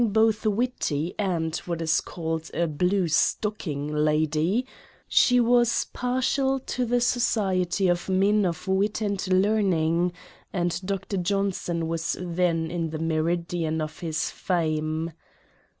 [0.03, 4.65] both witty, and, what is called, a" blue stocking" lady,*
[5.07, 10.11] she was partial to the society of men of wit and learning,
[10.51, 11.17] and Dr.
[11.17, 15.11] Johnson was then in the meridian of his fame.